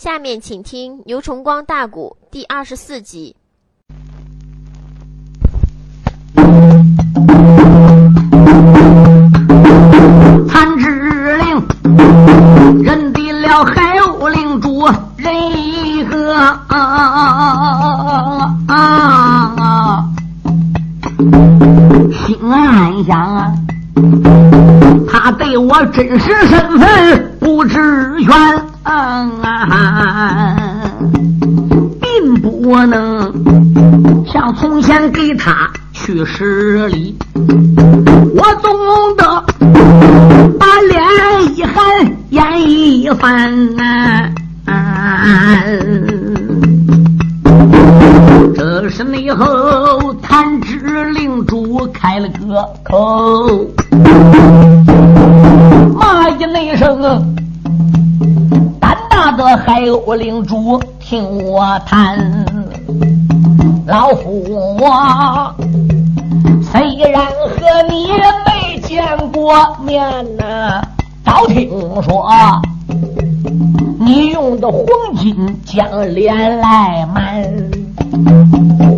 [0.00, 3.36] 下面请听牛崇光大鼓第二十四集。
[10.48, 11.62] 残之令，
[12.82, 14.86] 认定了海鸥领主
[15.18, 16.64] 人一个啊
[18.68, 20.08] 啊！
[22.10, 23.52] 心暗想啊，
[25.06, 27.74] 他对我真实身份不知
[28.24, 28.69] 全，
[32.00, 37.09] 并不能像从前给他去十里。
[61.86, 62.44] 谈，
[63.86, 65.54] 老夫我。
[66.72, 68.12] 虽然和你
[68.46, 70.00] 没见过面
[70.36, 70.80] 呐，
[71.24, 71.68] 早听
[72.02, 72.28] 说
[73.98, 77.42] 你用的黄金将脸来瞒，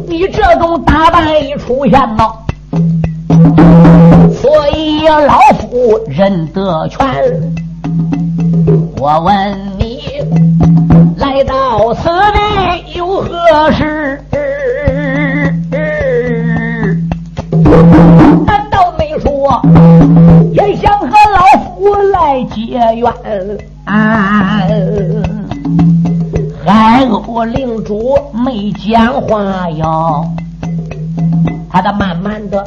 [0.06, 2.30] 你这种打扮一出现呐，
[4.34, 7.00] 所以老夫认得全。
[8.98, 10.02] 我问你，
[11.17, 12.41] 来到此地
[12.95, 14.20] 有何事？
[18.47, 19.61] 难道没说
[20.53, 22.61] 也想和老夫来结
[22.97, 23.12] 缘？
[26.64, 30.25] 海鸥领主没讲话哟，
[31.70, 32.64] 他的慢慢的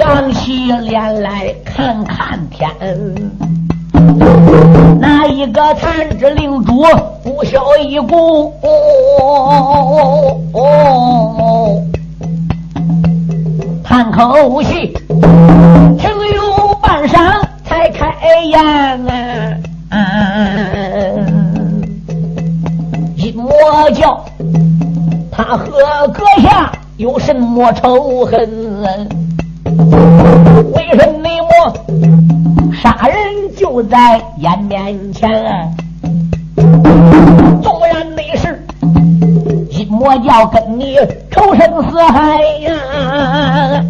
[0.00, 2.70] 昂起脸来看看天。
[5.00, 6.84] 那一个残肢领主
[7.22, 8.52] 不消一顾。
[13.82, 14.94] 叹口气，
[15.98, 18.58] 停有半晌才开言
[19.90, 19.98] 啊！
[23.16, 23.50] 一魔
[23.94, 24.24] 教
[25.30, 25.66] 他和
[26.08, 29.08] 阁下有什么仇恨？
[30.74, 31.50] 为什么么
[32.72, 33.14] 杀人
[33.62, 35.30] 就在眼面前？
[37.62, 38.60] 纵然没事。
[40.00, 40.96] 我要跟你
[41.30, 43.84] 仇深似海呀！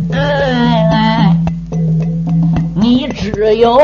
[2.75, 3.78] 你只有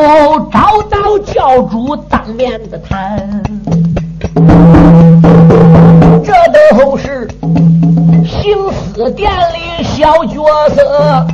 [0.53, 3.43] 找到教主当面的谈，
[6.23, 6.35] 这
[6.77, 7.27] 都是
[8.27, 10.45] 行死殿里小角
[10.75, 11.27] 色，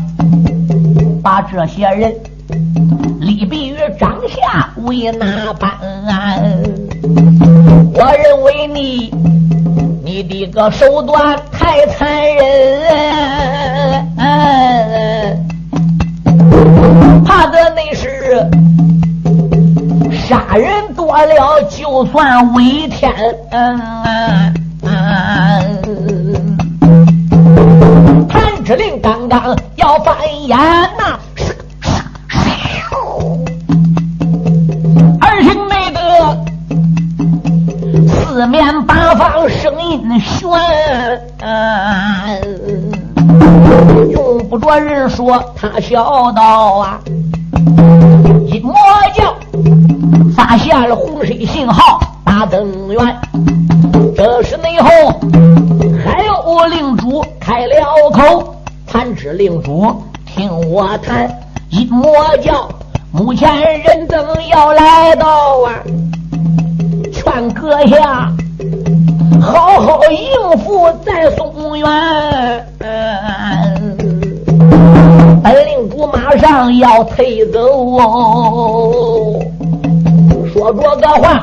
[1.24, 2.14] 把这些人
[3.24, 5.70] 利弊于掌下为哪般？
[7.94, 9.12] 我认为你。
[10.06, 12.44] 你的个手段太残忍，
[17.24, 18.46] 怕的那是
[20.12, 23.10] 杀人多了，就算违天。
[28.28, 30.14] 谭志令刚刚要发
[30.46, 30.56] 言
[45.24, 47.00] 说，他笑道啊！
[48.46, 48.74] 一魔
[49.14, 49.34] 教
[50.36, 53.16] 发现了洪水信号，大增援。
[54.14, 54.88] 这时内后
[56.04, 58.54] 还有令主开了口，
[58.86, 59.96] 弹指令主
[60.26, 61.26] 听我谈，
[61.70, 62.06] 一魔
[62.42, 62.68] 教
[63.10, 65.26] 目前人等要来到
[65.62, 65.72] 啊！
[67.10, 68.30] 劝阁下
[69.40, 72.73] 好好应付再松原。
[75.44, 79.38] 本领主马上要退走哦。
[80.50, 81.42] 说着个话，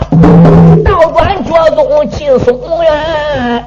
[0.84, 3.64] 倒转脚踪进松原。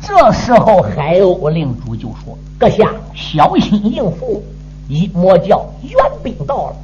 [0.00, 4.40] 这时候，海鸥领主就说：“阁下小心应付，
[4.88, 5.92] 一魔教援
[6.22, 6.76] 兵到了。”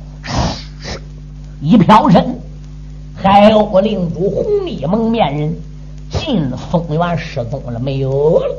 [1.62, 2.36] 一飘身，
[3.14, 5.56] 海鸥领主红衣蒙面人
[6.10, 8.56] 进松原失踪了，没有了。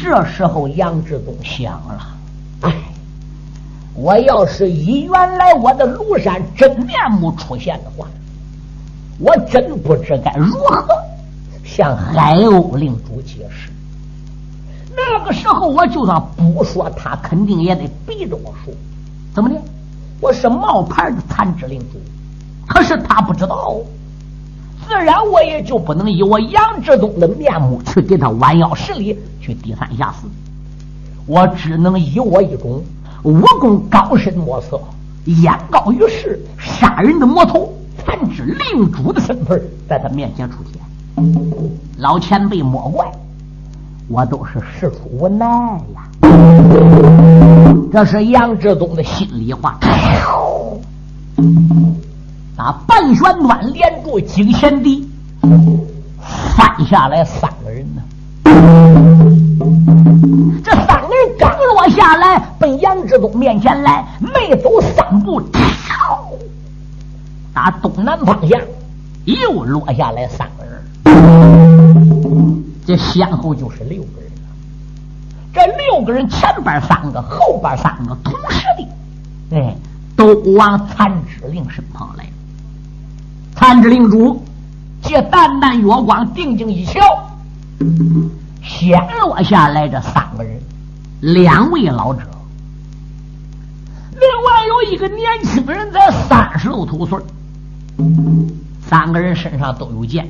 [0.00, 2.06] 这时候杨志忠想了：
[2.62, 2.72] 哎，
[3.94, 8.06] 我要是以原来我的庐山真面目出现的话，
[9.18, 10.86] 我真不知该如何
[11.64, 13.70] 向海鸥领主解释。
[14.96, 18.72] 那个时候，我就算不说，他肯定也得逼着我说。
[19.34, 19.60] 怎么的？
[20.20, 22.00] 我是冒牌的残肢领主，
[22.66, 23.76] 可是他不知道，
[24.88, 30.26] 自然我也就不能以我杨志东的面目去给他弯腰施礼，去低三下四。
[31.26, 32.82] 我只能以我一种
[33.22, 34.80] 武功高深莫测、
[35.26, 40.80] 眼高于世、杀人的魔头、残肢领主的身份，在他面前出现。
[41.98, 43.06] 老前辈莫怪，
[44.08, 45.46] 我都是事出无奈
[45.94, 46.08] 呀。
[47.92, 49.78] 这是杨志东的心里话。
[52.58, 55.08] 打半旋端连住几个贤弟，
[56.56, 58.02] 翻下来三个人呢。
[60.64, 65.40] 这三个人刚落下来，奔杨志东面前来，没走三步，
[67.54, 68.60] 打东南方向
[69.24, 70.82] 又落下来三个人，
[72.84, 74.48] 这先后就是六个人了。
[75.54, 79.76] 这六个人前边三个，后边三个，同时的，哎，
[80.16, 82.27] 都往残肢令身旁来。
[83.58, 84.40] 残肢令主
[85.02, 87.00] 借淡淡月光，定睛一瞧。
[88.62, 90.60] 先落下来这三个人，
[91.20, 92.20] 两位老者，
[94.12, 97.18] 另外有一个年轻人，才三十头岁。
[98.88, 100.28] 三个人身上都有剑。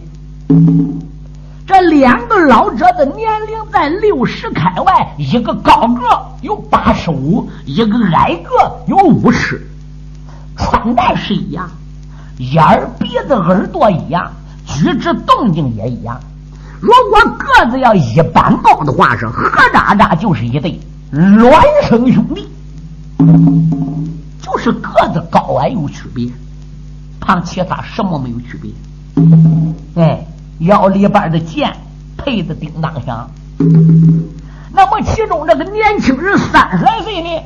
[1.67, 6.03] 这两个老者的年龄在六十开外，一个高个
[6.41, 9.69] 有八十五，一个矮个有五十，
[10.57, 11.71] 穿戴是一样，
[12.39, 14.31] 眼儿、鼻子、耳朵一样，
[14.67, 16.19] 举止动静也一样。
[16.81, 20.81] 如果个子要一般高的话，是何渣渣就是一对
[21.13, 21.51] 孪
[21.89, 22.49] 生兄弟，
[24.41, 26.29] 就是个子高矮有区别，
[27.19, 28.71] 胖其他什么没有区别。
[29.97, 30.25] 哎，
[30.61, 31.77] 腰里边的剑
[32.17, 33.29] 配的叮当响。
[34.73, 37.43] 那么其中这个年轻人三十来岁呢，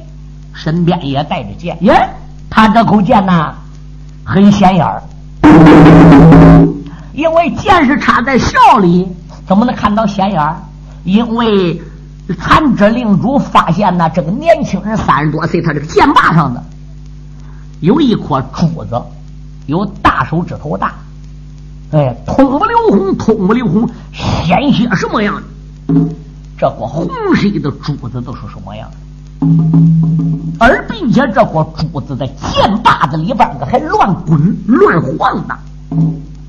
[0.53, 1.79] 身边也带着剑。
[1.81, 2.11] 耶，
[2.51, 3.55] 他这口剑呐，
[4.25, 5.03] 很显眼儿，
[7.13, 9.09] 因为剑是插在鞘里。
[9.47, 10.57] 怎么能看到显眼儿？
[11.05, 11.83] 因为
[12.39, 16.63] 残肢令主发现呢，这个年轻人三十多岁，他这个剑把上的
[17.81, 19.03] 有一颗珠子，
[19.67, 20.95] 有大手指头大。
[21.91, 25.43] 哎，通不流红，通不流红，鲜血什么样的？
[26.57, 28.97] 这颗红色的珠子都是什么样的？
[30.59, 35.57] 而并且这颗珠子在剑把子里边还乱滚乱晃呢，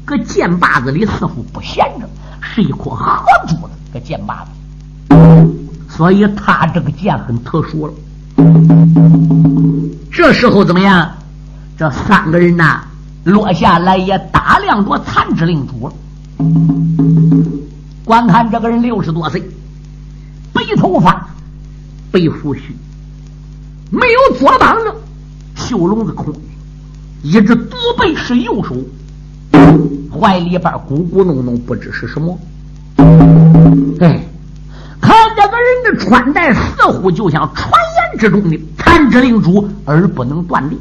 [0.06, 2.08] 搁剑把子里似乎不闲着。
[2.46, 4.52] 是一颗合珠的个剑把子，
[5.90, 7.94] 所以他这个剑很特殊了。
[10.12, 11.10] 这时候怎么样？
[11.76, 12.84] 这三个人呐，
[13.24, 15.94] 落下来也打量着残肢令主了。
[18.06, 19.42] 观看这个人六十多岁，
[20.52, 21.26] 白头发，
[22.12, 22.76] 白胡须，
[23.94, 24.92] 没有左膀子，
[25.54, 26.34] 袖笼子空，
[27.22, 28.76] 一只独背是右手。
[30.12, 32.36] 怀里边咕咕哝哝，不知是什么。
[34.00, 34.20] 哎，
[35.00, 40.80] 看这个人的穿戴，似乎就像传言之中的残肢领主，而不能断定。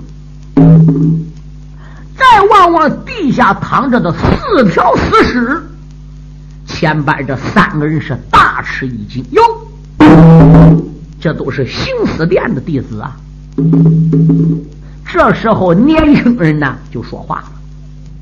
[2.16, 5.62] 再望望地下躺着的四条死尸，
[6.66, 9.22] 前边这三个人是大吃一惊。
[9.32, 9.42] 哟，
[11.22, 13.16] 这都是刑司殿的弟子啊！
[15.06, 17.52] 这时候，年轻人呢就说话了：“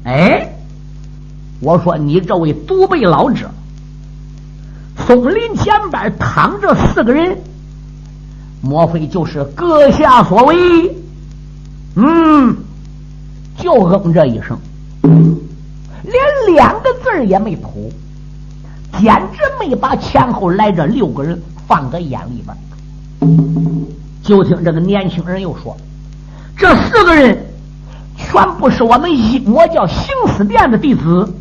[0.05, 0.47] 哎。”
[1.61, 3.51] 我说：“你这位独背老者，
[5.07, 7.39] 松林前边躺着四个人，
[8.61, 10.95] 莫非就是阁下所为？”
[11.97, 12.55] 嗯，
[13.57, 14.59] 就嗯这一声，
[15.03, 17.91] 连两个字也没吐，
[18.93, 22.55] 简直没把前后来这六个人放在眼里边。
[24.23, 25.77] 就听这个年轻人又说
[26.57, 27.47] ：“这四个人
[28.17, 31.35] 全部是我们阴魔教行死殿的弟子。”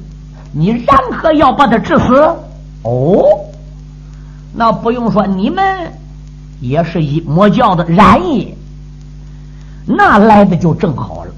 [0.51, 2.35] 你然何要把他致死？
[2.81, 3.23] 哦，
[4.51, 5.63] 那不用说，你们
[6.59, 8.57] 也是阴魔教的染业，
[9.85, 11.31] 那来的就正好了。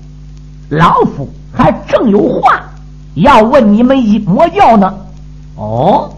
[0.69, 2.61] 老夫还正有话
[3.15, 4.93] 要问你们阴魔教呢。
[5.57, 6.09] 哦，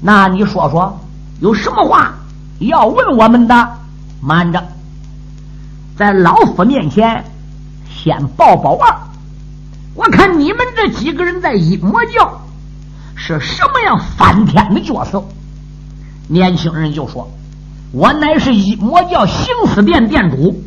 [0.00, 0.96] 那你说说，
[1.40, 2.14] 有什么话
[2.58, 3.68] 要问我们的？
[4.20, 4.62] 慢着，
[5.96, 7.24] 在老夫面前
[7.88, 8.96] 先报报案。
[9.94, 12.40] 我看你们这几个人在阴魔教
[13.14, 15.22] 是什么样翻天的角色？
[16.26, 17.30] 年轻人就说
[17.92, 20.64] ：“我乃是阴魔教行思殿殿主，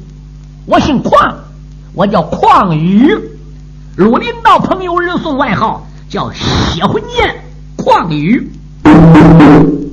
[0.65, 1.36] 我姓邝，
[1.94, 3.12] 我叫邝宇。
[3.96, 7.44] 鲁林道朋友人送外号叫血魂剑
[7.75, 8.51] 邝宇。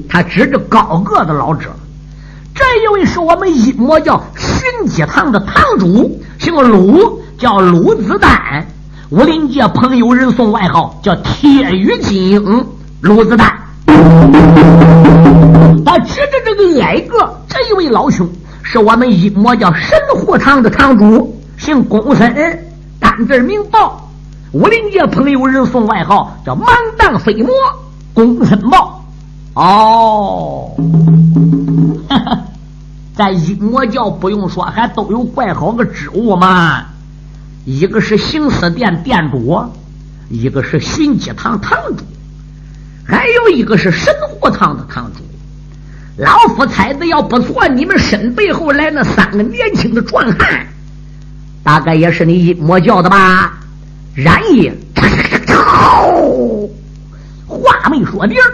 [0.06, 1.74] 他指着高个子老者，
[2.54, 8.64] 这一位是我们阴魔教神机堂的堂主，姓鲁，叫鲁子丹。
[9.10, 12.66] 武林界朋友人送外号叫铁羽金鹰。
[13.00, 13.52] 鲁子丹，
[15.84, 18.28] 他指着这个矮个这一位老兄，
[18.62, 22.64] 是我们阴魔叫神虎堂的堂主，姓公孙，
[23.00, 24.08] 单字名豹。
[24.52, 27.50] 武林界朋友人送外号叫满当飞魔，
[28.14, 29.03] 公孙豹。
[29.54, 30.74] 哦，
[32.08, 32.44] 哈 哈
[33.16, 36.86] 在阴魔教不用说，还都有怪好个职务嘛。
[37.64, 39.64] 一个是行思殿殿主，
[40.28, 42.04] 一个是寻机堂堂主，
[43.06, 45.20] 还有一个是神虎堂的堂主。
[46.16, 50.66] 老夫猜的要不错，你们身背后来那三个年轻的壮汉，
[51.62, 53.60] 大概也是你阴魔教的吧？
[54.14, 54.76] 然也，
[57.46, 58.52] 话没说地儿。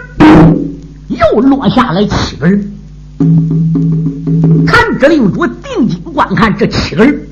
[1.11, 2.71] 又落下来七个人，
[4.65, 7.27] 看这令主定睛观看这七个人，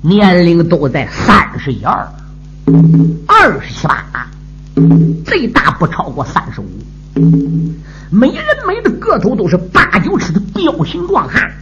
[0.00, 2.08] 年龄都在三十一二、
[3.26, 4.26] 二十七八，
[5.26, 6.66] 最大不超过三十五。
[8.10, 11.52] 每人每的个头都是八九尺的彪形壮汉，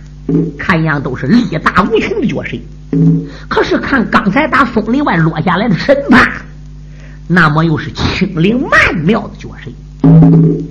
[0.57, 2.57] 看样都是力大无穷的角色。
[3.49, 6.31] 可是看刚才打松林外落下来的神判，
[7.27, 9.73] 那么又是轻灵曼妙的角色。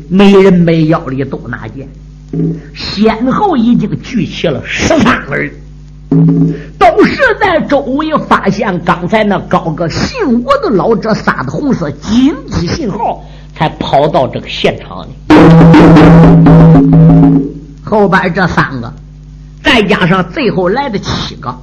[0.10, 1.89] 没人没腰里都拿剑，
[2.74, 5.51] 先后已经聚齐了十三个人，
[6.77, 13.24] 都是在周围发现刚才那高个姓吴的老者撒的红色紧急信号，
[13.55, 15.10] 才跑到这个现场的。
[17.84, 18.94] 后边这三个，
[19.63, 21.55] 再加上最后来的七个，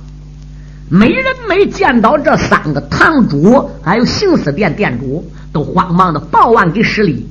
[0.89, 7.27] 没人没见到这三个堂主，还有行思殿店主，都慌忙的报案给施礼。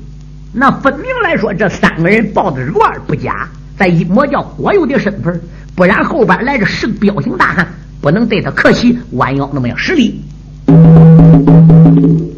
[0.54, 5.42] 那分明来说，这三个人报的弱不假，在一魔教国有的身份，
[5.76, 7.68] 不然后边来着是个彪形大汉，
[8.02, 10.22] 不能对他客气，弯腰那么样施礼。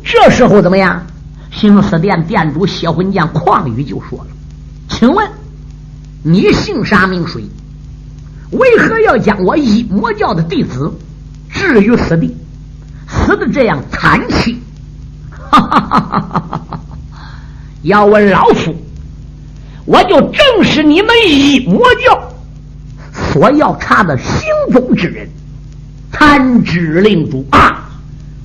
[0.03, 1.01] 这时候怎么样？
[1.49, 4.27] 行思殿殿主谢魂将旷宇就说了
[4.89, 5.27] ：“请问
[6.23, 7.43] 你姓啥名谁？
[8.51, 10.91] 为何要将我一魔教的弟子
[11.49, 12.35] 置于死地，
[13.07, 14.55] 死的这样惨凄？”
[15.29, 16.79] 哈哈哈哈哈哈！
[17.83, 18.73] 要问老夫，
[19.85, 22.33] 我就正是你们一魔教
[23.11, 25.27] 所要查的行踪之人，
[26.11, 27.89] 残肢令主啊！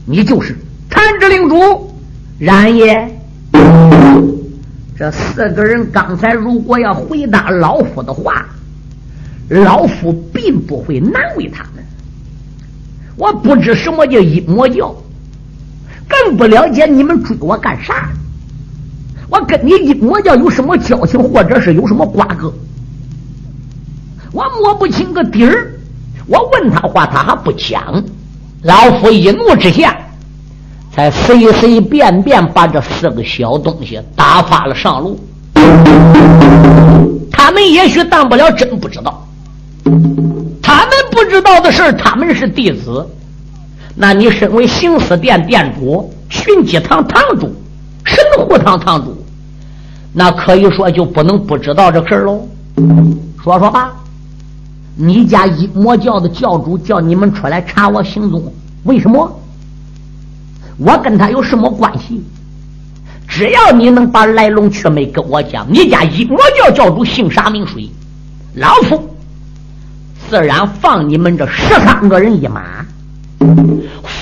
[0.05, 0.57] 你就是
[0.91, 1.95] 残肢令主，
[2.39, 3.17] 然也。
[4.97, 8.45] 这四个人刚才如果要回答老夫的话，
[9.49, 11.85] 老夫并不会难为他们。
[13.15, 14.93] 我不知什么叫阴魔教，
[16.09, 18.11] 更不了解你们追我干啥。
[19.31, 22.53] 我跟你阴魔教有什么交情，或者是有什么瓜葛？
[24.33, 25.73] 我摸不清个底儿。
[26.27, 28.03] 我问他话，他还不讲。
[28.63, 29.97] 老夫一怒之下，
[30.93, 35.19] 才随随便便把这四个小东西打发了上路。
[37.31, 39.27] 他们也许当不了真不知道。
[40.63, 43.07] 他们不知道的事他们是弟子。
[43.95, 47.55] 那你身为行思殿殿主、巡机堂堂主、
[48.39, 49.17] 神虎堂堂主。
[50.13, 52.49] 那可以说就不能不知道这事儿喽。
[53.43, 53.93] 说说吧，
[54.95, 58.53] 你家阴魔教的教主叫你们出来查我行踪，
[58.85, 59.41] 为什么？
[60.77, 62.23] 我跟他有什么关系？
[63.27, 67.91] 只要你能把来龙去脉跟我讲，你家阴魔教教主姓啥名谁，
[68.55, 69.15] 老夫
[70.31, 72.63] 自然放你们这十三个人一马。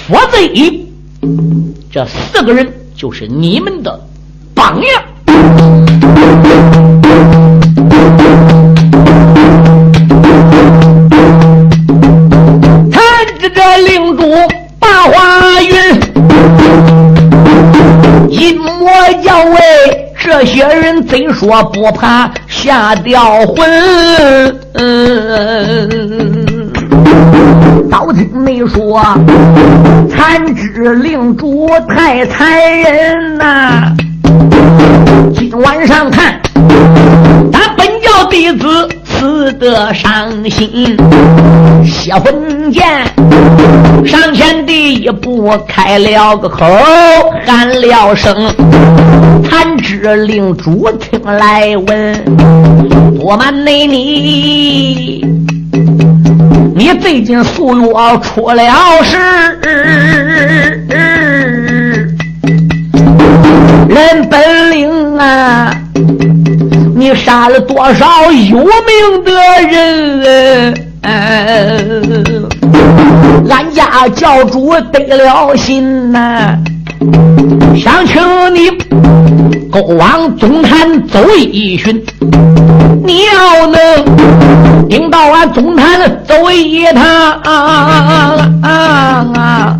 [0.09, 0.87] 否则，
[1.91, 4.06] 这四个人就是你们的
[4.67, 4.91] 榜样。
[12.91, 13.01] 看
[13.39, 14.35] 着这领主
[14.81, 15.71] 八花云，
[18.29, 18.91] 阴魔
[19.23, 19.57] 教为
[20.19, 23.57] 这些人贼说不怕吓掉魂。
[27.89, 29.01] 早听没说，
[30.11, 33.93] 残肢领主太残忍呐。
[35.53, 36.41] 晚上看，
[37.53, 40.97] 咱本教弟子死得伤心。
[41.85, 42.85] 血魂剑
[44.05, 46.67] 上前第一步开了个口，
[47.45, 48.35] 喊了声
[49.49, 52.25] ：“参知令主听来闻，
[53.21, 55.25] 我瞒内你，
[56.75, 58.65] 你最近宿药出了
[59.05, 60.83] 事。”
[63.89, 65.71] 人本领啊！
[66.95, 69.33] 你杀了多少有名的
[69.71, 70.75] 人？
[73.49, 76.59] 俺家教主得了心呐，
[77.77, 78.21] 想请
[78.55, 78.71] 你
[79.71, 82.05] go 往总坛走一巡。
[83.05, 83.79] 你要能
[84.89, 87.05] 领到俺总坛走一趟
[88.63, 89.79] 啊，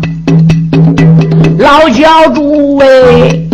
[1.59, 3.46] 老教主喂。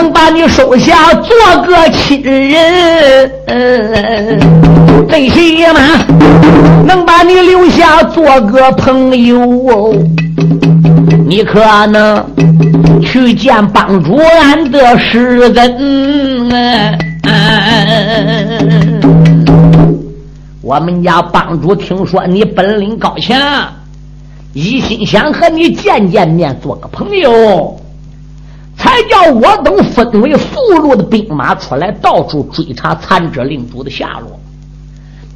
[0.00, 1.36] 能把你收下做
[1.66, 3.28] 个亲人，
[5.08, 5.80] 最起码
[6.86, 9.92] 能把你留下做个朋友。
[11.26, 12.24] 你可能
[13.02, 16.48] 去见帮主俺的师恩。
[20.62, 23.36] 我们家帮主听说你本领高强，
[24.52, 27.76] 一心想和你见见面，做个朋友。
[28.78, 34.38] 才叫我等分为俘虏的兵马出来，到处追查残者领主的下落。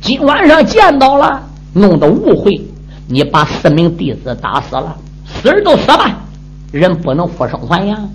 [0.01, 1.43] 今晚上见到了，
[1.75, 2.61] 弄得误会，
[3.09, 4.97] 你把四名弟子打死了，
[5.27, 6.17] 死人都死吧，
[6.71, 8.09] 人不能复生还阳。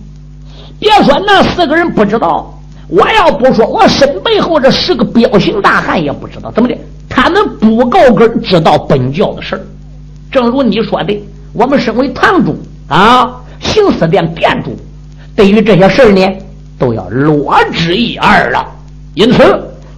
[0.80, 2.58] 别说那四个人不知道，
[2.88, 6.78] 我要不说，我身背后这十个彪形大汉也不知道怎么的。
[7.10, 9.62] 他们不够根知道本教的事儿。
[10.32, 12.56] 正如你说的，我们身为堂主
[12.88, 14.78] 啊，行思殿殿主。
[15.38, 16.28] 对于这些事儿呢，
[16.80, 18.66] 都要落之一二了。
[19.14, 19.44] 因此，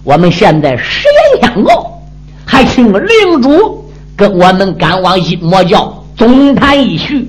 [0.04, 1.98] 我们现在实言相告，
[2.44, 7.26] 还请领主跟我们赶往阴魔教总坛一叙。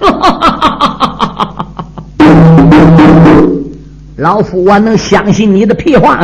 [4.16, 6.22] 老夫我能相信你的屁话？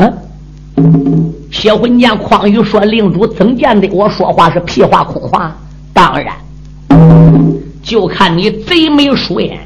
[1.51, 3.89] 谢魂剑匡宇说：“令主怎见的？
[3.89, 5.57] 我说话是屁话空话？
[5.95, 6.35] 当然，
[7.83, 9.59] 就看你贼眉鼠眼。”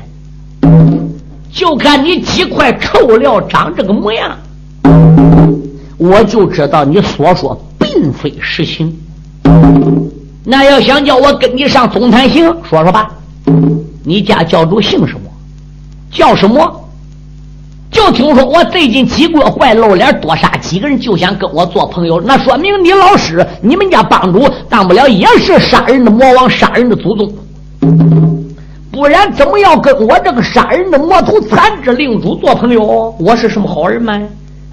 [1.52, 4.37] 就看你几块臭料长这个模样，
[5.99, 8.97] 我就知道你所说并非实情。
[10.45, 13.11] 那要想叫我跟你上总坛行，说说吧，
[14.04, 15.21] 你家教主姓什么？
[16.10, 16.89] 叫什么？
[17.91, 22.21] 就听说我最近几个坏露脸，多杀几个人，就想跟我做朋友。
[22.21, 28.40] 那说明你老师、你们家帮主，当不了也是杀人的魔王，杀人的祖宗。
[29.00, 33.17] 不然怎么要跟我这个杀人的魔头残肢领主做朋友？
[33.19, 34.21] 我是什么好人吗？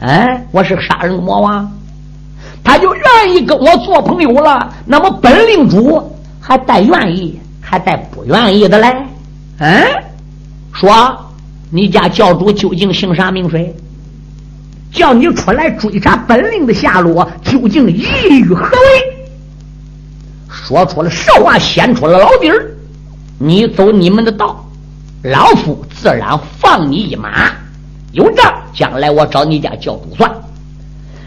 [0.01, 1.71] 哎，我是杀人魔王，
[2.61, 4.69] 他就愿意跟我做朋友了。
[4.85, 6.03] 那么本领主
[6.41, 8.93] 还带愿意，还带不愿意的嘞？
[9.59, 9.81] 嗯，
[10.73, 11.17] 说
[11.71, 13.73] 你家教主究竟姓啥名谁？
[14.91, 19.27] 叫你出来追查本领的下落，究竟意欲何为？
[20.49, 22.73] 说出了实话，显出了老底儿。
[23.39, 24.65] 你走你们的道，
[25.23, 27.51] 老夫自然放你一马。
[28.13, 30.31] 有账，将来我找你家教主算。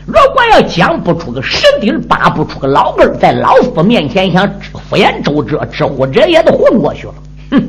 [0.07, 4.49] 如果要讲不出个实底拔不出个老根在老夫面前想
[4.89, 7.15] 敷衍周折，知乎者也都混过去了。
[7.53, 7.63] 哼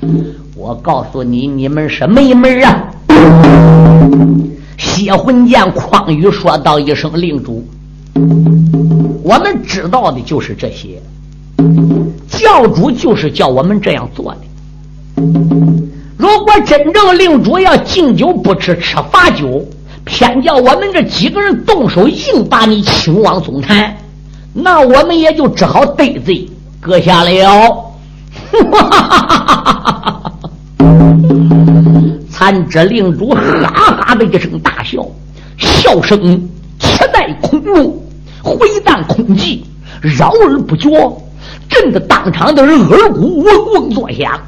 [0.00, 2.90] 哼，我告诉你，你们是没门啊！
[4.78, 7.66] 血魂剑匡宇说道一声：“令主，
[9.22, 11.02] 我们知道的就是这些。”
[12.28, 14.40] 教主就是叫我们这样做的。
[16.16, 19.64] 如果真正令主要敬酒不吃吃罚酒，
[20.04, 23.96] 偏叫我们这几个人动手硬把你请往总坛，
[24.52, 26.48] 那我们也就只好得罪
[26.80, 27.92] 阁下了。
[32.30, 35.06] 残肢令主哈哈的一声大笑，
[35.56, 38.02] 笑声切带空怒，
[38.42, 39.60] 回荡空寂，
[40.02, 40.90] 绕而不绝。
[41.68, 44.40] 震得当场的人耳鼓嗡嗡作响。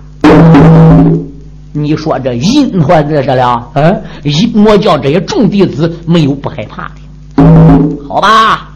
[1.73, 3.71] 你说这阴或这了？
[3.75, 8.71] 嗯，阴魔教这些众弟子没有不害怕的，好吧？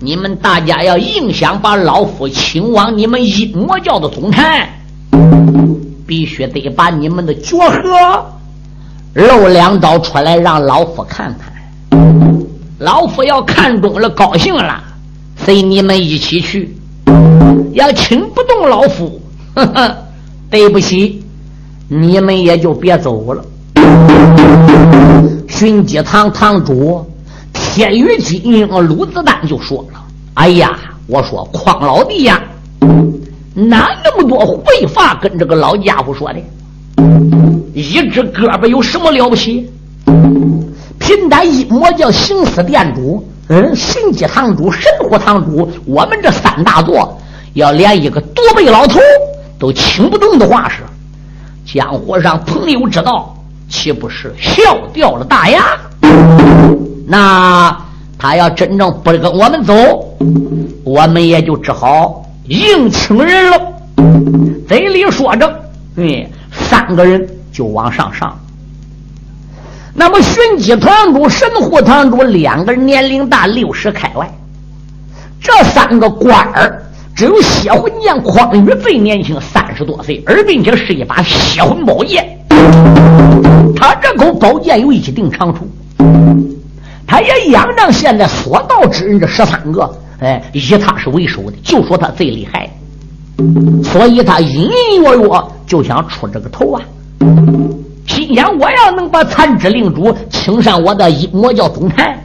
[0.00, 4.68] 你们大家要硬想把老夫请往你们阴魔教的总坛，
[6.06, 8.26] 必须得把你们的绝活
[9.14, 12.00] 露两招出来，让老夫看看。
[12.78, 14.82] 老夫要看中了，高兴了，
[15.36, 16.76] 随你们一起去。
[17.74, 19.20] 要请不动老夫，
[19.54, 19.96] 呵呵，
[20.48, 21.22] 对不起，
[21.88, 23.44] 你们也就别走了。
[25.48, 27.04] 寻机堂堂主
[27.52, 30.00] 天宇金英鲁子丹就说了
[30.34, 32.40] ：“哎呀，我说匡老弟呀，
[33.54, 36.38] 哪那么多废话跟这个老家伙说的？
[37.74, 39.68] 一只胳膊有什么了不起？
[41.00, 47.18] 平单一魔叫行司殿主，嗯，寻机堂主、神虎堂主，我们这三大座。”
[47.54, 49.00] 要连一个独背老头
[49.58, 50.82] 都请不动的话是，
[51.64, 53.34] 江湖上朋友知道，
[53.68, 55.62] 岂不是笑掉了大牙？
[57.06, 57.76] 那
[58.18, 59.74] 他要真正不跟我们走，
[60.84, 63.60] 我们也就只好应请人了。
[64.66, 65.60] 嘴里说着，
[65.96, 68.36] 嗯，三个人就往上上。
[69.94, 74.28] 那么寻机堂主、神户堂主两个人年龄大，六十开外。
[75.40, 76.83] 这三个官儿，
[77.14, 82.26] 只有血魂剑匡宇最年轻，三十多岁，而并且是一把血魂宝剑。
[83.76, 85.60] 他这口宝剑有一定长处，
[87.06, 92.68] 他也仰仗现在所到之人这十三个，哎，以他是为首的，就说他最厉害，
[93.84, 95.28] 所以他隐隐约约
[95.68, 96.82] 就想出这个头啊。
[98.08, 102.18] 心想：我要能把残肢令主请上我的魔教总坛，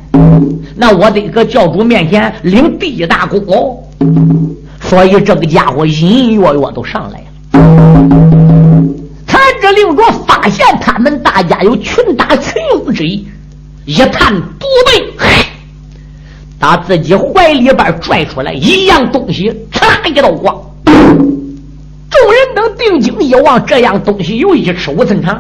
[0.76, 3.78] 那我得搁教主面前领第一大功哦。
[4.90, 7.26] 所以这个家伙隐隐约约都上来了。
[9.28, 13.28] 残肢令若发现他们大家有群打群勇之意，
[13.86, 15.14] 一探肚背，
[16.58, 20.60] 打自己怀里边拽出来一样东西，嚓一道光。
[20.86, 25.40] 众人等定睛一望，这样东西有一尺五寸长。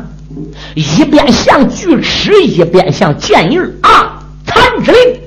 [0.75, 4.21] 一边像锯齿，一边像剑刃啊！
[4.45, 5.19] 残之令，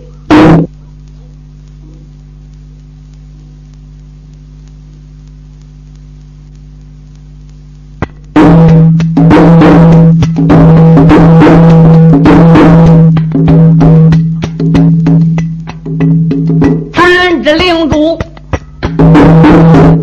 [16.92, 18.18] 残之令主，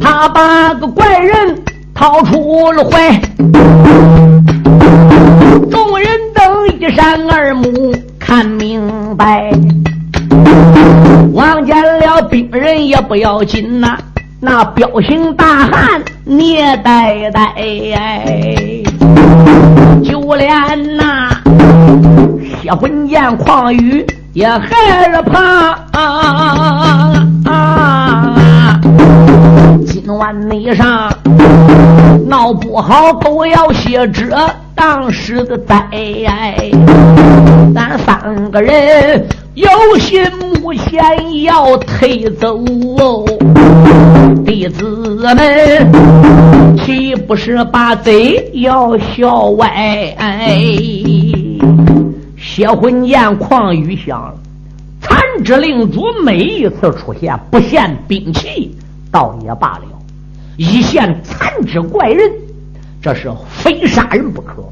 [0.01, 1.55] 他把个怪人
[1.93, 3.19] 掏出了怀。
[6.97, 9.51] 三二目看明白，
[11.33, 13.97] 望见了病人也不要紧呐，
[14.41, 17.53] 那彪形大汉也呆呆，
[20.03, 21.29] 就连那
[22.61, 25.77] 血魂剑狂雨也害了怕。
[29.85, 31.11] 今晚你上
[32.27, 34.25] 闹不好都要歇着。
[34.75, 35.75] 当时的灾，
[37.75, 39.27] 咱三个人
[39.59, 40.23] 有心
[40.61, 42.57] 目前要退走
[42.97, 43.25] 哦，
[44.45, 44.85] 弟子
[45.35, 50.15] 们岂不是把贼要笑歪？
[52.37, 54.33] 血魂剑狂雨响，
[55.01, 58.73] 残肢令主每一次出现不现兵器，
[59.11, 59.83] 倒也罢了，
[60.55, 62.31] 一现残肢怪人。
[63.01, 64.63] 这是非杀人不可，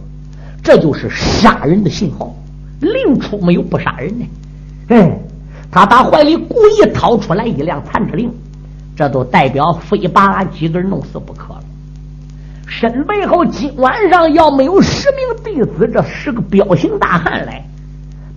[0.63, 2.33] 这就是杀人的信号。
[2.79, 4.25] 令出没有不杀人的，
[4.89, 5.19] 哎，
[5.71, 8.31] 他打怀里故意掏出来一辆残肢令，
[8.95, 11.59] 这都代表非把俺几个人弄死不可了。
[12.67, 17.65] 身背后今晚上要没有十名弟子，这十个彪形大汉来，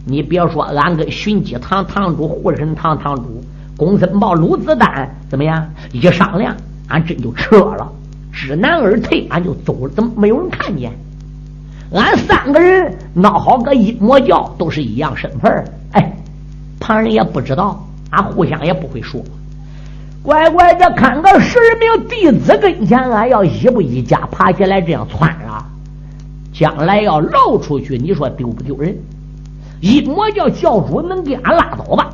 [0.04, 3.44] 你别说俺跟寻基堂堂主、护身堂堂主
[3.76, 6.56] 公孙豹、鲁子丹怎么样一商量，
[6.88, 7.90] 俺真就撤了。
[8.32, 9.92] 知难而退，俺就走了。
[9.94, 10.92] 怎么没有人看见？
[11.92, 16.12] 俺三个人闹好个阴魔教，都是一样身份哎，
[16.80, 19.22] 旁人也不知道，俺互相也不会说。
[20.22, 25.64] 乖乖的看个十名弟子跟前，俺要一步一家爬起来这样窜啊！
[26.52, 28.96] 将来要露出去，你说丢不丢人？
[29.80, 32.10] 阴魔教教主能给俺拉倒吧？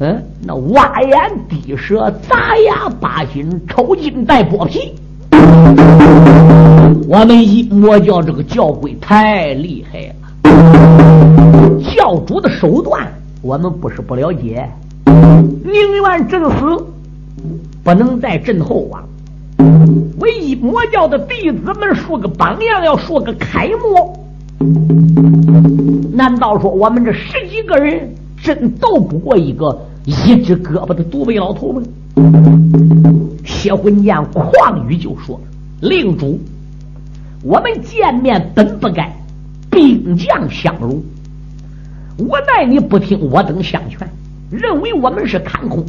[0.00, 4.94] 嗯，那挖眼滴舌，砸牙拔心，抽筋带剥皮。
[7.08, 10.14] 我们一魔教这个教规太厉害了，
[11.96, 13.04] 教主的手段
[13.40, 14.68] 我们不是不了解，
[15.04, 15.72] 宁
[16.02, 16.84] 愿阵死，
[17.84, 19.04] 不能在阵后啊！
[20.18, 24.12] 为一魔教的弟子们说个榜样，要说个楷模，
[26.12, 31.82] 难道说我们这十几个人真斗不过一个一只胳膊的独臂老头吗？
[33.44, 35.40] 谢魂剑狂语就说。
[35.80, 36.40] 令主，
[37.44, 39.16] 我们见面本不该
[39.70, 41.00] 兵将相如，
[42.18, 44.08] 无奈你不听我等相劝，
[44.50, 45.84] 认为我们是看空，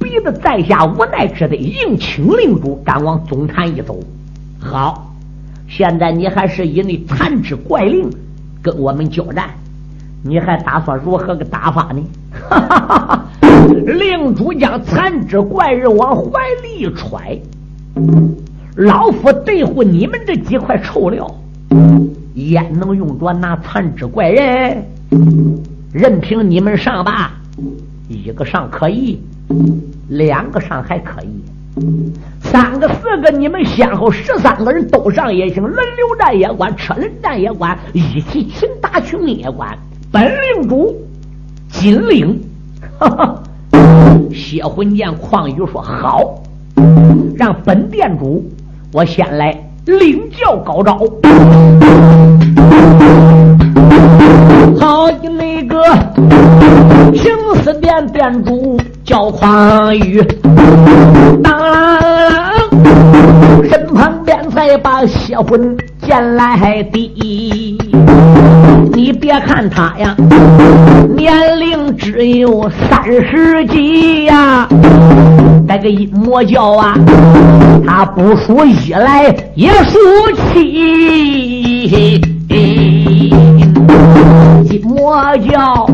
[0.00, 4.00] 逼得在下无奈之得应请令主赶往总坛一走。
[4.58, 5.14] 好，
[5.68, 8.10] 现在你还是以那残肢怪令
[8.60, 9.50] 跟我们交战，
[10.24, 12.02] 你还打算如何个打法呢？
[12.50, 13.24] 哈哈哈哈
[13.86, 17.40] 令主将残肢怪人往怀里一揣。
[18.74, 21.32] 老夫对付你们这几块臭料，
[22.34, 24.84] 焉能用着那残肢怪人？
[25.92, 27.32] 任凭你们上吧，
[28.08, 29.18] 一个上可以，
[30.08, 31.42] 两个上还可以，
[32.42, 39.76] 三个四个你们先后十三个人都上也行，轮流战也管，车轮战也管，一起群打群也管。
[40.12, 40.94] 本领主
[41.70, 42.40] 金领，
[42.98, 43.42] 哈哈，
[44.32, 46.42] 血魂剑况宇说好。
[47.36, 48.44] 让本店主，
[48.92, 50.98] 我先来领教高招。
[54.80, 55.82] 好的那个
[57.14, 60.22] 青丝店店主叫匡玉，
[61.42, 61.58] 当
[63.68, 67.68] 身旁边才把邪魂见来的。
[68.92, 70.14] 你别看他呀，
[71.16, 74.68] 年龄只有三十几呀，
[75.66, 76.94] 那个一魔教啊，
[77.86, 79.98] 他不属一来也属
[80.52, 82.37] 七。
[82.48, 83.30] 一
[84.84, 85.86] 魔教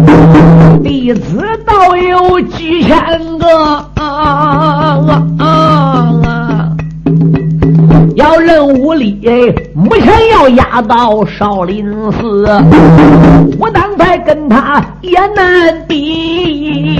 [0.83, 2.97] 弟子倒有几千
[3.39, 3.47] 个
[3.95, 5.45] 啊啊啊
[6.25, 6.71] 啊。
[8.17, 9.19] 要任务里，
[9.75, 12.47] 目前要押到少林寺，
[13.59, 16.95] 我当才跟他也难比。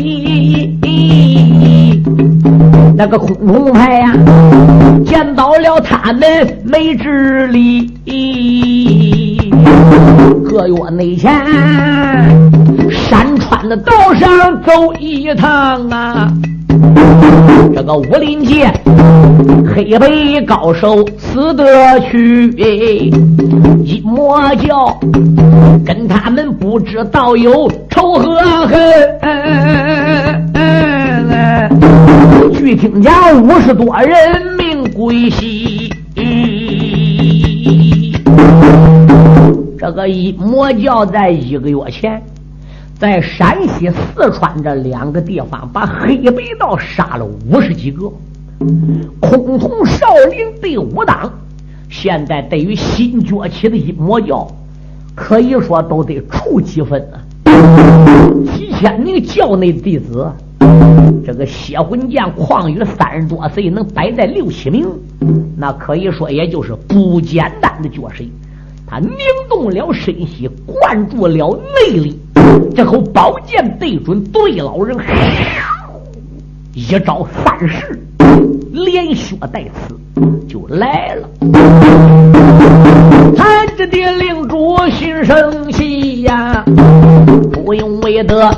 [2.97, 4.13] 那个空空派呀，
[5.05, 7.91] 见到了他们没智力，
[10.45, 11.33] 个月内前
[12.91, 14.29] 山川的道上
[14.63, 16.33] 走一趟啊。
[17.75, 18.71] 这个武林界
[19.75, 20.09] 黑白
[20.47, 22.49] 高手死得去，
[23.85, 24.97] 一魔教
[25.85, 28.37] 跟他们不知道有仇和
[28.69, 28.79] 恨。
[32.55, 35.84] 据听讲，五十多人命归西。
[39.85, 42.23] 这个一魔教在一个月前。
[42.99, 48.11] 在山西、四川这两个地方，把黑白道杀了五十几个，
[49.21, 51.31] 空同少林第五党，
[51.91, 54.51] 现在对于新崛起的一魔教，
[55.15, 57.21] 可以说都得出几分啊！
[58.57, 60.27] 几千名教内弟子，
[61.27, 64.89] 这个血魂剑旷宇三十多岁，能摆在六七名，
[65.59, 68.25] 那可以说也就是不简单的角色。
[68.87, 69.11] 他拧
[69.49, 72.19] 动了身息，灌注了内力。
[72.75, 74.97] 这口宝剑对准对老人，
[76.75, 77.99] 一招三式，
[78.73, 79.97] 连削带刺
[80.47, 81.29] 就来了。
[83.37, 86.65] 看着的领主心生气呀，
[87.53, 88.51] 不用为得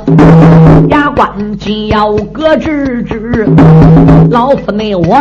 [0.89, 3.47] 牙关紧咬搁置之。
[4.29, 5.17] 老夫内我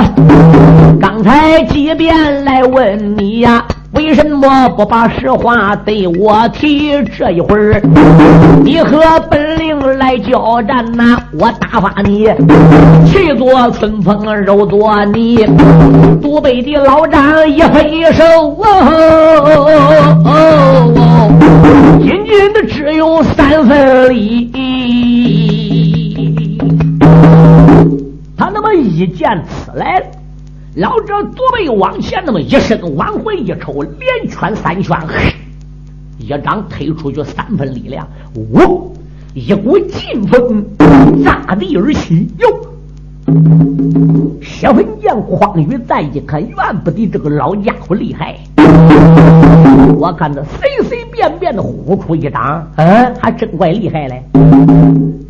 [1.01, 3.64] 刚才即便来问你呀。
[3.92, 7.03] 为什么不把实话对我提？
[7.16, 7.81] 这一会儿
[8.62, 12.29] 你和本领来交战呐，我打发你
[13.07, 15.46] 去做春风，肉做泥。
[16.20, 18.64] 独北的老张一挥手，哦
[19.44, 19.44] 哦
[20.25, 20.31] 哦
[20.96, 24.51] 哦仅仅的只有三分力。
[28.37, 30.07] 他那么一剑刺来了。
[30.77, 34.95] 老者左背往前那么一伸，往回一抽，连圈三圈，
[36.19, 38.93] 一掌推出去三分力量，呜，
[39.33, 40.62] 一股劲风
[41.25, 42.47] 炸地而起，哟！
[44.43, 48.37] 血魂剑匡宇再一看，远不敌这个老家伙厉害。
[49.97, 54.23] 我看他随随便便的呼出一掌，嗯，还真怪厉害嘞。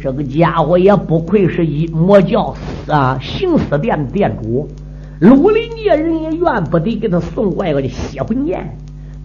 [0.00, 2.52] 这个家伙也不愧是一魔教
[2.88, 4.68] 啊，行死殿殿主。
[5.18, 8.76] 绿林界人也怨不得给他送过来个血魂剑，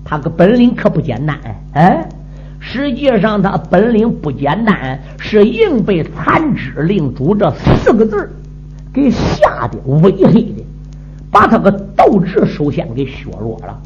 [0.05, 1.37] 他个本领可不简单。
[1.73, 2.07] 哎，
[2.59, 8.29] 实际上他本领不简单，是硬被残肢令主这四个字
[8.93, 10.65] 给吓得威黑的，
[11.29, 13.77] 把他个斗志首先给削弱了。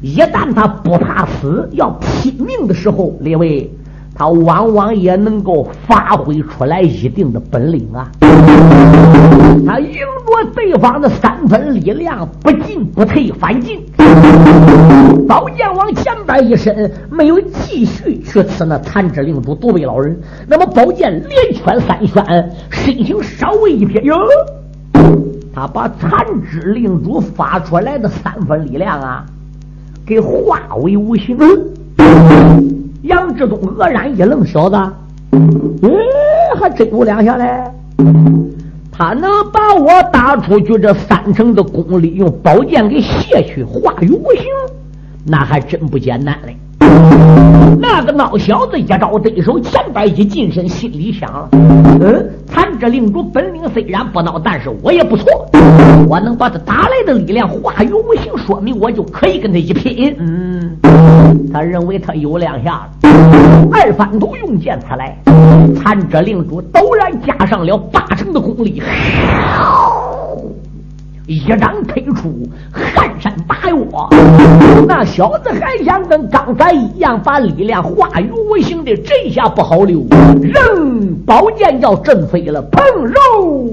[0.00, 3.70] 一旦他不怕死，要拼命的时候，列位。
[4.14, 8.10] 他往往也能够发挥出来一定的本领啊！
[9.66, 13.80] 他赢着对方的三分力量，不进不退，反进，
[15.26, 20.18] 宝剑往前边一伸，没有继续去刺那残肢领主独臂老人。
[20.46, 24.16] 那么宝剑连圈三圈，身形稍微一撇，哟，
[25.54, 26.10] 他把残
[26.50, 29.24] 肢领主发出来的三分力量啊，
[30.06, 31.38] 给化为无形。
[33.02, 35.88] 杨志东愕然一愣，小子，哎，
[36.60, 37.62] 还真有两下嘞！
[38.98, 44.42] 他能把我打出去这三成的功力，用宝剑给卸去，化于无形，
[45.24, 46.56] 那还真不简单嘞。
[47.80, 55.46] 那个孬小子一招对手，前边一近身，心里想了：嗯，残者令主本领虽然不孬，但是我也不错。
[56.08, 60.14] 我能把他打来的力量化于无形，说明我就可以跟他一拼。
[60.18, 60.76] 嗯，
[61.52, 63.08] 他认为他有两下子。
[63.70, 65.16] 二反头用剑刺来，
[65.76, 68.82] 残者令主陡然加上了八成的功力，
[71.28, 73.76] 一掌推出，撼山拔岳。
[74.86, 80.02] 那小子还想跟刚才一样把力量化于无形的，这下不好溜，
[80.40, 83.70] 扔宝剑要震飞了，砰肉！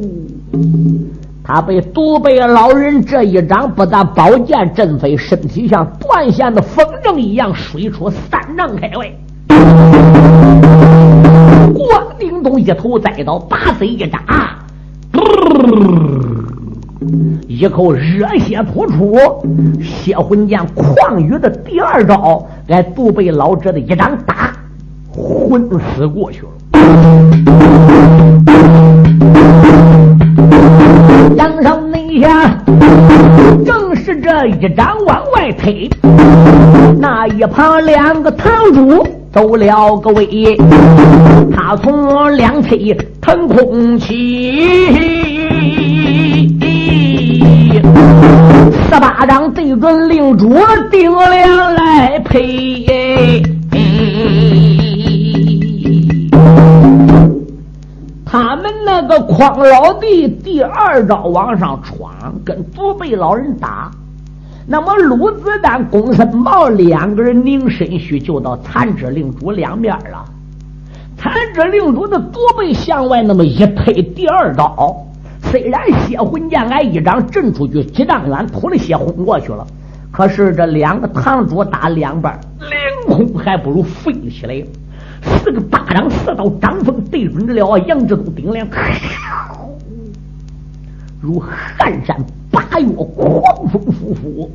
[1.45, 9.09] 他被独背老人这一掌不但宝剑震飞，身体像断线的风筝一样水出三丈开外。
[11.73, 14.19] 咣叮咚，一头栽倒，把嘴一扎。
[17.47, 19.17] 一口热血吐出，
[19.81, 24.51] 血魂剑旷宇的第二招，挨杜贝老者的一掌打，
[25.11, 26.47] 昏死过去了。
[31.35, 32.63] 杨少内下，
[33.65, 35.89] 正是这一掌往外推，
[36.99, 40.57] 那一旁两个堂主走了个位，
[41.53, 45.25] 他从两腿腾空起。
[48.89, 50.49] 十八掌对准令主
[50.89, 53.43] 顶梁来配，
[58.25, 62.11] 他们那个匡老弟第二招往上闯，
[62.43, 63.91] 跟祖辈老人打。
[64.67, 70.25] 那么鲁子丹、公孙茂两个人拧身须就到残肢令主两边了。
[71.17, 75.05] 残肢令主的左背向外那么一推，第二招。
[75.51, 79.65] 虽然血魂剑俺一掌震出去几丈远，吐了血昏过去了，
[80.11, 84.63] 可是这两个堂主打两半，凌空还不如飞了起来。
[85.21, 88.67] 四个巴掌四道掌风对准着了杨志东顶梁，
[91.21, 92.15] 如撼山
[92.51, 94.51] 拔岳，狂风呼呼。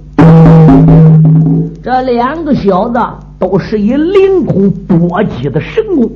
[1.82, 3.00] 这两个小子
[3.38, 6.10] 都是以凌空搏击的神功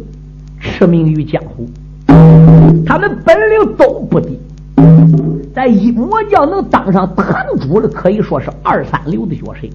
[0.61, 1.67] 驰名于江湖，
[2.87, 4.39] 他们本领都不低。
[5.55, 9.69] 在一魔教能当上堂主的，可以说是二三流的角色。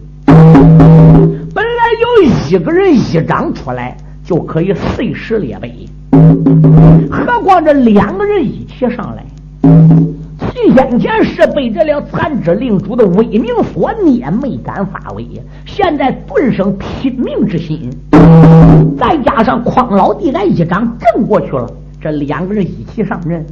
[1.55, 5.87] 本来有一个人一掌出来就可以碎石裂碑，
[7.09, 9.25] 何况这两个人一起上来？
[10.73, 15.25] 先前是被这了残肢令主的威名所捏，没敢发威，
[15.65, 17.89] 现在顿生拼命之心，
[18.97, 23.45] 再加上匡老弟来一掌震过去了，这两个人一起上阵。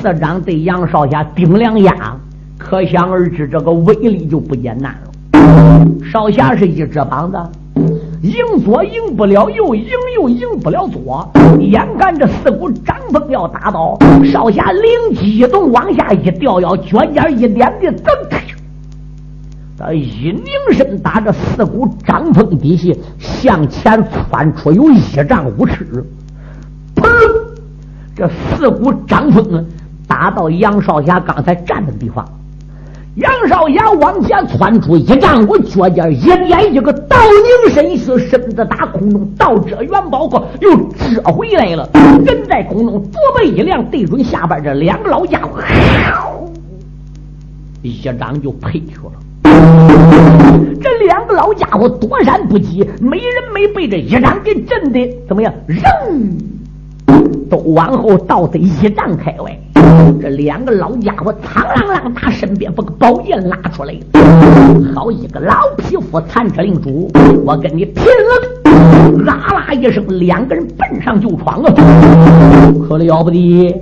[0.00, 2.16] 四掌对杨少侠顶两压，
[2.58, 5.00] 可想而知，这个威力就不简单了。
[6.10, 7.38] 少侠是一只膀子，
[8.22, 18.14] 迎左迎不了，右迎又迎不了左，眼看着四股掌风要打到，少侠灵机一动，往下一掉腰，脚尖一点的，蹬！
[19.76, 26.04] 他一拧身，打着四股掌风底下向前窜出有一丈五尺，
[26.94, 27.04] 砰！
[28.14, 29.64] 这四股掌风啊
[30.14, 32.24] 打到杨少侠刚才站的地方，
[33.16, 37.16] 杨少侠往前窜出一丈五，脚尖一点一个倒
[37.64, 41.90] 拧身势，身子打空中倒遮元宝锅，又遮回来了。
[42.24, 45.60] 人在空中，左背一亮，对准下边这两个老家伙，
[47.82, 49.10] 一掌就配去了。
[50.80, 55.52] 这两个老家伙躲闪不及，没人没被这一掌给震的怎么样？
[55.66, 55.82] 扔！
[57.50, 59.58] 都往后倒得一丈开外，
[60.20, 63.94] 这两个老家伙苍啷啷打身边把个宝剑拉出来。
[64.94, 67.10] 好一个老匹夫残肢令主，
[67.44, 69.24] 我跟你拼了！
[69.24, 71.74] 啦啦一声，两个人奔上就闯啊！
[72.86, 73.74] 可了不得，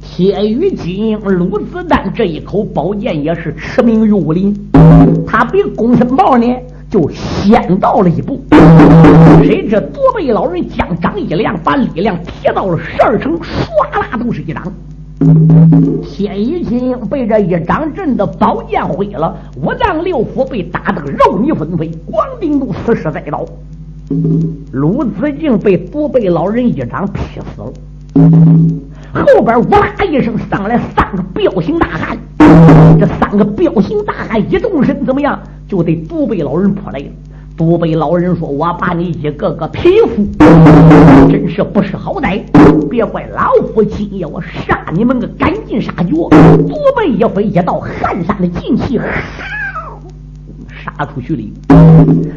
[0.00, 4.54] 铁羽金鲁子丹这一口宝剑也是驰名于武林，
[5.26, 6.46] 他比公孙豹呢。
[6.88, 8.40] 就先到了一步，
[9.42, 14.62] 谁知左背老人将掌一亮，把力量提到了十二成，唰啦都是一掌。
[16.02, 23.44] 天一金被这一掌震的宝剑毁了，五脏六腑被打得肉泥纷飞，光腚都死尸在刀。
[24.72, 27.72] 鲁子敬被左背老人一掌劈死了，
[29.12, 32.16] 后边哇啦一声上来三个彪形大汉，
[32.98, 35.38] 这三个彪形大汉一动身怎么样？
[35.66, 37.06] 就对独背老人扑来了。
[37.56, 40.26] 独背老人说：“我把你一个个匹夫，
[41.30, 42.42] 真是不识好歹！
[42.90, 46.10] 别怪老夫今夜我杀你们个赶尽杀绝！”
[46.68, 49.00] 独背一飞，一道寒山的劲气，
[50.68, 51.42] 杀出去了。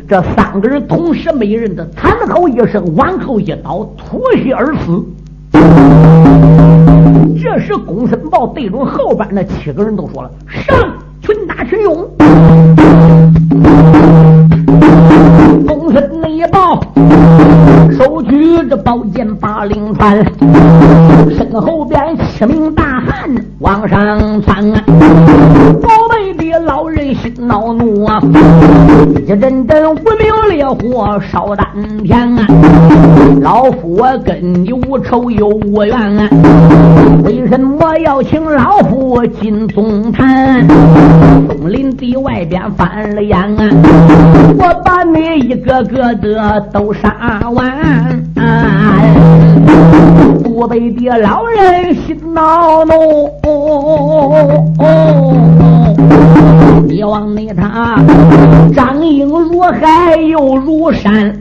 [0.08, 5.04] 这三个人同时每人的惨吼一声，往后一倒，吐血而死。
[7.44, 10.78] 这时，公孙豹对准后边那七个人都说了：“上！”
[11.22, 12.10] 群打群勇，
[15.90, 16.80] 公孙内报，
[17.98, 20.24] 手举着宝剑把令传，
[21.36, 23.28] 身后边七名大汉
[23.58, 24.72] 往上窜，
[25.82, 26.19] 宝贝
[26.50, 28.20] 爹老人心恼怒啊！
[29.24, 31.68] 一阵阵无名烈火烧丹
[32.04, 32.48] 田啊！
[33.40, 36.28] 老夫我跟你无仇又无怨啊！
[37.24, 40.68] 为什么要请老夫进宗坛？
[41.48, 43.70] 东林地外边翻了眼啊！
[44.58, 48.24] 我把你一个个的都杀完！
[50.44, 53.30] 不备的老人心恼怒，
[57.00, 57.96] 你望你他
[58.76, 61.34] 张英如海又如山，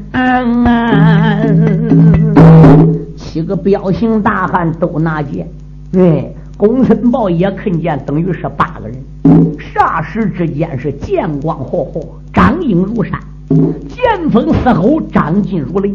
[3.17, 5.49] 七个彪形大汉都拿剑，
[5.95, 8.97] 哎，公孙豹也看见，等于是八个人，
[9.59, 12.03] 霎时之间是剑光火火，
[12.33, 13.19] 张英如山。
[13.89, 15.93] 剑锋嘶吼，张劲如雷，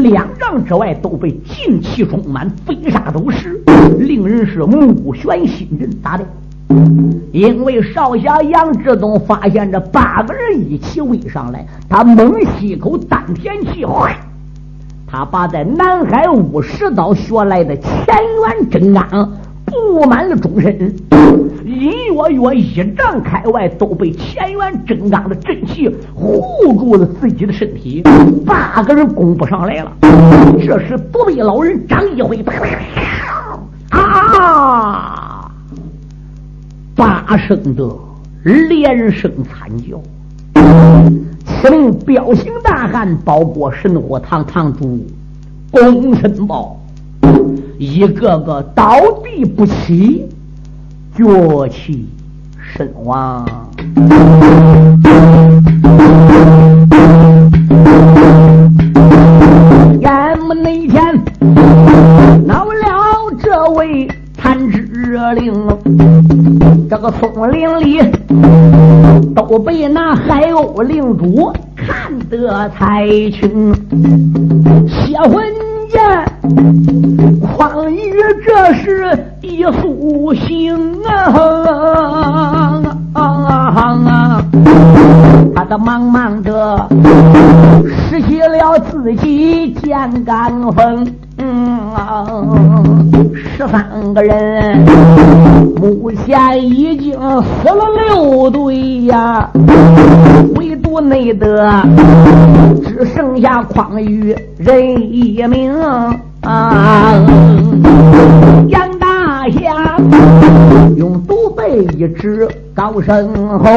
[0.00, 3.60] 两丈之外都被劲气充满，飞沙走石，
[3.98, 5.90] 令人是目眩心震。
[6.02, 6.24] 咋的？
[7.32, 13.84] 因为少侠杨志东发现这八个人一起围上来，他猛吸一口丹田气，
[15.06, 19.28] 他把在南海五十刀学来的乾元真罡
[19.66, 20.94] 布满了终身。
[21.64, 28.02] 隐约约一丈开外都被乾元真罡的真气护住了自己的身体，
[28.46, 29.92] 八个人攻不上来了。
[30.60, 32.42] 这时独臂老人张一辉，
[33.90, 35.23] 啊！
[36.94, 37.84] 八声的
[38.42, 40.00] 连声惨叫。
[41.44, 45.06] 此名彪形大汉包括神火堂堂主
[45.70, 46.80] 公孙豹，
[47.78, 50.26] 一个个倒地不起。
[51.16, 52.08] 脚气
[52.58, 53.46] 身亡。
[60.00, 61.22] 眼目那天
[62.44, 64.82] 恼了这位残肢
[65.36, 65.54] 灵，
[66.88, 68.00] 这个松林里
[69.34, 73.74] 都被那海鸥领主看得太清，
[74.88, 75.44] 邪魂
[75.90, 76.00] 剑，
[77.56, 78.12] 匡宇
[78.46, 79.18] 这是。
[79.46, 82.82] 一苏醒啊！
[83.12, 84.42] 啊
[85.54, 86.88] 他的忙忙的
[88.10, 91.06] 拾起了自己剑杆锋。
[93.56, 94.84] 十三个人，
[95.80, 99.48] 目前已经死了六对呀，
[100.56, 101.68] 唯独内德
[102.84, 105.74] 只剩下匡宇人一名
[106.42, 107.14] 啊。
[109.44, 109.98] 大侠
[110.96, 113.28] 用独背一指，高声
[113.58, 113.68] 吼，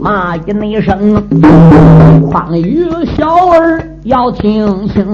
[0.00, 1.22] 骂一那声，
[2.28, 2.84] 匡宇
[3.16, 3.80] 小儿。
[4.02, 5.06] 要听清，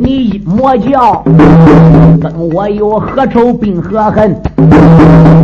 [0.00, 1.22] 你一魔教
[2.18, 4.34] 跟我有何仇并何恨？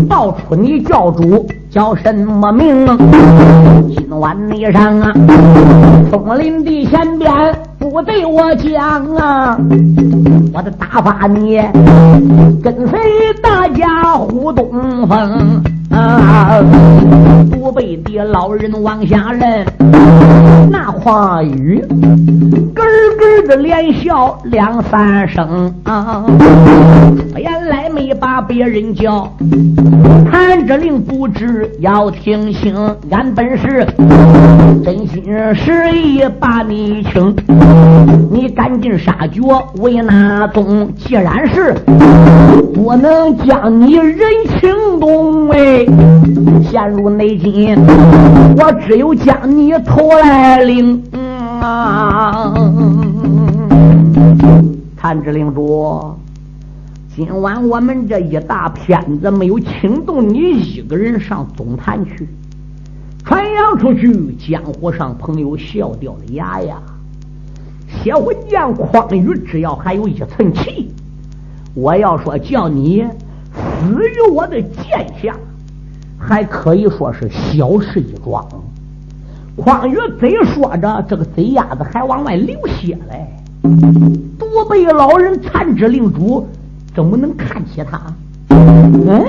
[0.09, 2.87] 报出你教主叫什么名？
[3.95, 5.13] 今晚你上啊，
[6.11, 7.31] 松林的前边
[7.79, 9.59] 不对我讲啊，
[10.55, 11.57] 我的打发你
[12.63, 13.01] 跟随
[13.43, 15.61] 大家呼东风。
[15.95, 16.61] 啊！
[17.51, 19.65] 不被的老人往下认，
[20.71, 21.83] 那话语
[22.75, 26.25] 咯咯的连笑两三声啊！
[27.37, 29.33] 原来没把别人叫，
[30.31, 32.75] 看着令不知要听清，
[33.11, 33.87] 俺本是
[34.85, 35.25] 真心
[35.55, 37.35] 实意把你请，
[38.31, 40.93] 你赶紧杀脚为哪宗？
[40.97, 41.75] 既然是
[42.75, 44.19] 不能将你人
[44.61, 45.84] 情动哎。
[46.65, 47.77] 陷入内境，
[48.57, 51.03] 我只有将你头来领。
[54.97, 56.15] 谭知领主，
[57.15, 62.29] 今晚我们这一大片子没有请动你一个人上总坛去，
[63.25, 66.81] 传扬出去，江湖上朋友笑掉了牙呀！
[68.03, 70.91] 血魂剑匡宇，只要还有一寸气，
[71.75, 73.05] 我要说叫你
[73.53, 75.37] 死于我的剑下。
[76.27, 78.43] 还可以说是小事一桩，
[79.57, 83.29] 匡宇嘴说着，这个贼丫子还往外流血嘞。
[84.39, 86.47] 多被老人残肢令主
[86.95, 88.01] 怎么能看起他？
[88.49, 89.23] 嗯，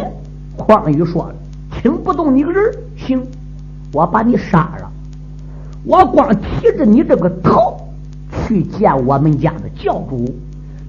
[0.55, 1.35] 匡宇说了，
[1.81, 3.21] 听不动你个人，行，
[3.91, 4.89] 我把你杀了。
[5.83, 7.77] 我光提着你这个头
[8.47, 10.33] 去见我们家的教主，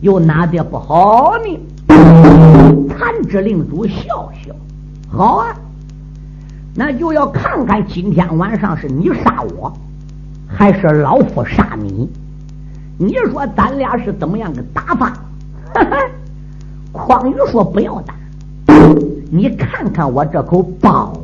[0.00, 1.60] 有哪点不好呢？
[2.88, 4.54] 残肢令主笑笑，
[5.10, 5.48] 好啊。
[6.78, 9.72] 那就要看看今天晚上是你杀我，
[10.46, 12.06] 还是老夫杀你？
[12.98, 15.18] 你说咱俩是怎么样个打法？
[15.72, 15.96] 哈哈
[16.92, 18.14] 匡宇说不要打，
[19.30, 21.18] 你看看我这口宝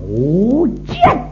[0.87, 1.23] 剑。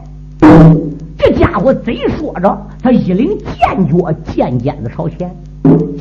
[1.17, 5.35] 这家伙贼说着，他一领剑脚，剑尖子朝前，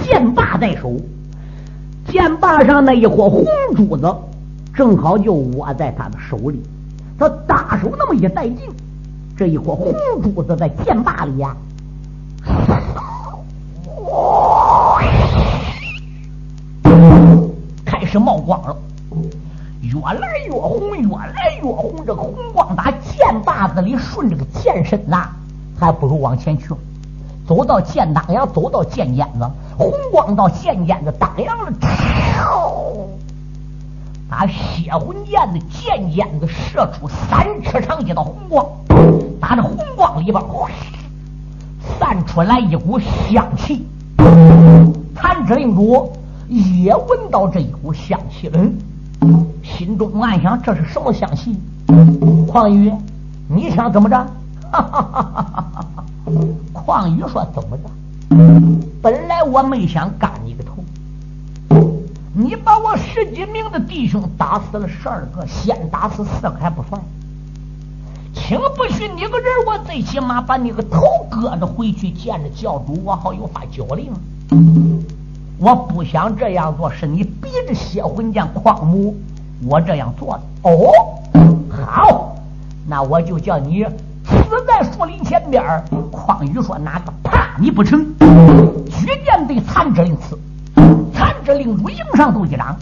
[0.02, 0.94] 剑把在手，
[2.06, 4.14] 剑把上那一伙红珠子，
[4.74, 6.60] 正好就握在他的手里。
[7.20, 8.56] 他大手那么一带劲，
[9.36, 9.92] 这一伙红
[10.22, 11.54] 珠子在剑把里呀，
[17.84, 18.74] 开始冒光了。
[19.82, 21.92] 越来越红，越来越红。
[22.06, 25.28] 这个红光打剑把子里顺着个剑身呐，
[25.78, 26.68] 还不如往前去。
[27.46, 29.46] 走到剑打呀，走到剑尖子，
[29.76, 31.72] 红光到剑尖子当阳了，
[34.30, 38.64] 把血魂剑的剑尖子射出三尺长一道红光，
[39.40, 40.40] 打这红光里边，
[41.98, 43.84] 散出来一股香气。
[45.16, 46.12] 残肢领主
[46.48, 48.60] 也闻到这一股香气了。
[49.64, 51.58] 心中暗想：这是什么香气？
[52.46, 52.92] 况宇，
[53.48, 54.16] 你想怎么着？
[54.70, 56.04] 哈哈哈哈哈！
[56.72, 57.82] 况宇说：“怎么着？
[59.02, 60.62] 本来我没想干你个，
[62.32, 67.00] 你把我十几名的弟兄打死了十二个，先打死四个还不算，
[68.32, 74.12] 请不许你个人，我最起码把你个头割着回去见着教主，我好有法交令。
[75.58, 79.16] 我不想这样做，是你逼着血魂剑矿母
[79.66, 80.70] 我这样做的。
[80.70, 80.92] 哦，
[81.68, 82.36] 好，
[82.86, 83.84] 那我就叫你
[84.24, 85.62] 死在树林前边。
[86.12, 88.06] 匡宇说：“哪个怕你不成？”
[88.86, 90.38] 举剑对残肢令刺，
[91.50, 92.76] 残肢令主迎上斗一掌。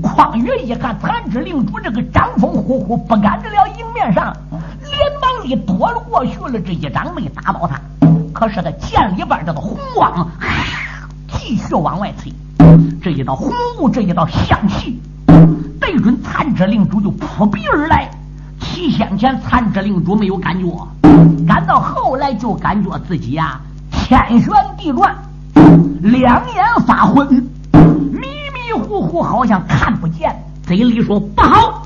[0.00, 6.60] 匡宇一看残肢令主这个掌风呼呼，不敢得了迎面上，连忙里躲了过去了。
[6.60, 7.80] 这一掌没打到他，
[8.32, 10.28] 可是他剑里边这个红光。
[11.32, 12.32] 继续往外推，
[13.02, 15.02] 这一道红雾，这一道香气，
[15.80, 18.08] 对准残肢领主就扑鼻而来。
[18.60, 20.86] 起先前残肢领主没有感觉，
[21.44, 23.60] 赶到后来就感觉自己呀
[23.90, 25.12] 天旋地转，
[26.02, 30.34] 两眼发昏，迷迷糊糊，好像看不见。
[30.66, 31.82] 嘴里说不好，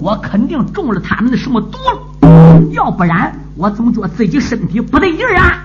[0.00, 3.32] 我肯定中了他们的什么毒了，要不然。
[3.56, 5.58] 我怎么觉自己身体不对劲啊？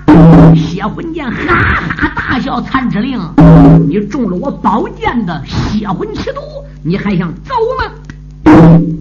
[0.56, 1.56] 血魂剑哈
[1.96, 3.20] 哈大笑，残之令，
[3.88, 6.42] 你中了我宝剑的血魂奇毒，
[6.84, 8.93] 你还想走吗？